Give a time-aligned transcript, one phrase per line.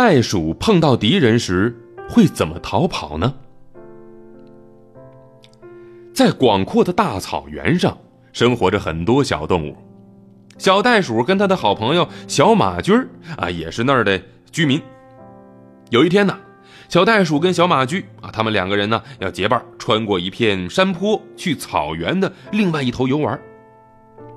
[0.00, 1.76] 袋鼠碰到敌人时
[2.08, 3.34] 会怎么逃跑呢？
[6.14, 7.98] 在广阔的大草原上，
[8.32, 9.76] 生活着很多小动物。
[10.56, 14.22] 小袋鼠跟他的好朋友小马驹儿啊，也是那儿的
[14.52, 14.80] 居民。
[15.90, 16.38] 有一天呢，
[16.88, 23.36] 小袋鼠跟小马驹啊，他们两个人呢要结伴穿过一片山坡，去草原的另外一头游玩。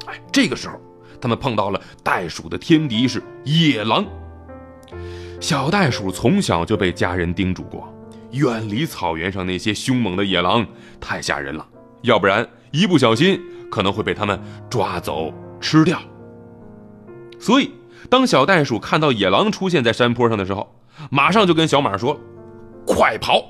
[0.07, 0.73] 哎，这个时候，
[1.21, 4.03] 他们碰到了袋鼠的天敌是野狼。
[5.41, 7.91] 小袋鼠从小就被家人叮嘱过，
[8.33, 10.65] 远离草原上那些凶猛的野狼，
[10.99, 11.67] 太吓人了，
[12.03, 13.41] 要不然一不小心
[13.71, 15.99] 可能会被他们抓走吃掉。
[17.39, 17.71] 所以，
[18.07, 20.75] 当小袋鼠看到野狼出现在山坡上的时候，
[21.09, 22.19] 马上就跟小马说
[22.85, 23.43] ：“快跑！”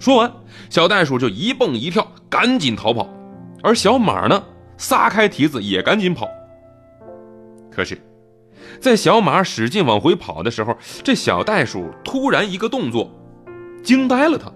[0.00, 0.32] 说完，
[0.70, 3.08] 小袋鼠就一蹦一跳，赶紧逃跑，
[3.62, 4.42] 而小马呢，
[4.76, 6.26] 撒开蹄子也赶紧跑。
[7.70, 7.96] 可是，
[8.80, 13.10] 在小马使劲往回跑的时候，这小袋鼠突然一个动作，
[13.82, 14.52] 惊呆了他，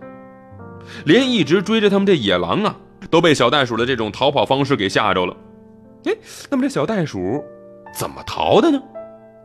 [1.05, 2.77] 连一直追着他们这野狼啊，
[3.11, 5.37] 都被小袋鼠的这种逃跑方式给吓着了。
[6.05, 6.15] 哎，
[6.51, 7.45] 那么这小袋鼠。
[7.95, 8.81] 怎么逃的呢？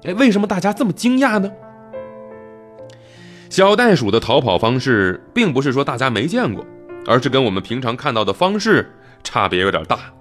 [0.04, 1.50] 哎，为什么大家这么惊讶呢？
[3.50, 6.64] 小袋鼠的逃跑方式，并不是说大家没见过，
[7.08, 8.94] 而是跟我们平常看到的方式
[9.24, 10.14] 差别有点大。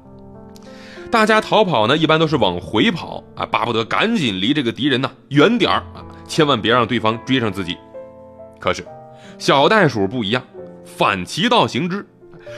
[1.13, 7.77] 大家逃跑呢，一般都是往回跑啊，巴不得赶紧离这个敌人呢远点儿啊，千万别让对方追上自己。
[8.59, 8.83] 可是
[9.39, 10.43] 小袋鼠不一样，
[10.87, 12.07] 反其道行之，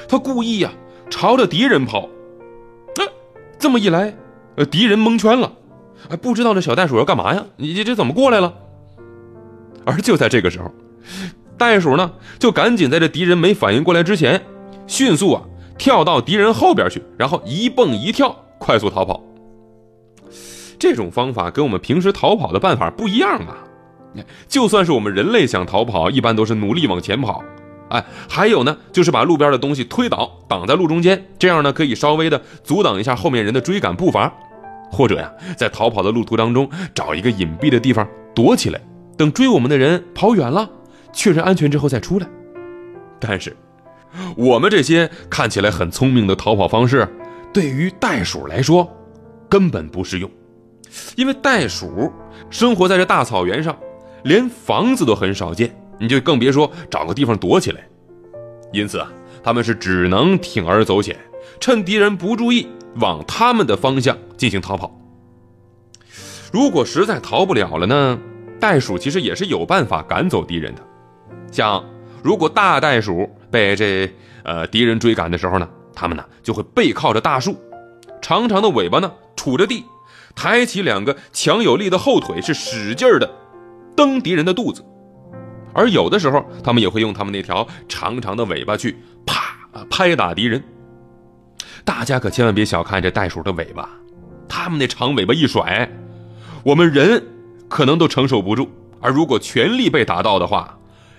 [0.09, 0.71] 他故意呀
[1.11, 2.09] 朝着敌人跑。
[2.97, 3.05] 那
[3.59, 4.15] 这么一来。
[4.57, 5.53] 呃，敌人蒙圈了，
[6.11, 7.45] 哎，不知道这小袋鼠要干嘛呀？
[7.57, 8.55] 你这这怎么过来了？
[9.85, 10.71] 而就在这个时候，
[11.59, 14.41] 袋鼠呢就赶紧在这敌人没反应过来之前，
[14.87, 15.43] 迅速啊
[15.77, 19.23] 跳到敌人后边去，然后一蹦一跳，快速逃跑。
[20.79, 23.61] 这种方法跟我们平时逃跑的办法不一样啊！
[24.49, 27.45] 就算是我们人类想逃跑，一般都是努力往前跑。
[27.91, 34.33] 哎，还有呢，就是把路边的东西推倒，挡在路中间，这样呢可以稍微的阻挡一下后面人的追赶步伐。
[34.91, 38.81] 或者呀，在逃跑的路途当中找一个隐蔽的地方躲起来，
[39.19, 40.71] 等追我们的人跑远了，
[41.13, 42.27] 确认安全之后再出来。
[43.21, 43.55] 但是，
[44.37, 47.07] 我们这些看起来很聪明的逃跑方式，
[47.55, 48.87] 对于袋鼠来说
[49.49, 50.29] 根本不适用，
[51.17, 52.13] 因为袋鼠
[52.51, 53.75] 生活在这大草原上，
[54.25, 57.87] 连房子都很少见，你就更别说找个地方躲起来。
[58.73, 59.11] 因此啊，
[59.45, 61.17] 他们是只能铤而走险，
[61.61, 62.69] 趁敌人不注意。
[63.01, 64.97] 往他们的方向进行逃跑。
[66.53, 68.21] 如果实在逃不了了呢？
[68.61, 70.81] 袋鼠其实也是有办法赶走敌人的。
[71.51, 71.85] 像
[72.23, 74.09] 如果大袋鼠被这
[74.45, 77.57] 呃敌人追赶的时候呢，他们呢就会背靠着大树，
[78.21, 79.85] 长长的尾巴呢杵着地，
[80.35, 83.31] 抬起两个强有力的后腿，是使劲儿的
[83.97, 84.85] 蹬敌人的肚子。
[85.73, 88.97] 而有的时候，他们也会用他们那条长长的尾巴去
[89.27, 89.57] 啪
[89.91, 90.63] 拍打敌人。
[91.85, 93.89] 大家可千万别小看这袋鼠的尾巴，
[94.49, 95.91] 它们那长尾巴一甩，
[96.63, 97.23] 我们人
[97.69, 98.69] 可能都承受不住，
[99.01, 100.79] 而如果全力被打到的话，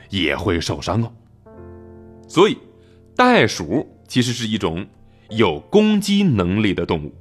[0.09, 1.11] 也会受伤哦。
[2.27, 2.57] 所以，
[3.15, 4.85] 袋鼠其实是一种
[5.29, 7.13] 有攻击能力的动物。